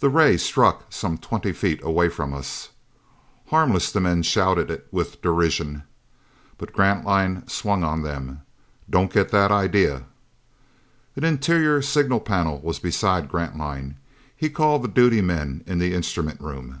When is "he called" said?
14.36-14.82